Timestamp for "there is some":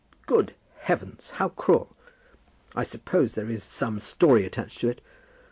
3.35-3.99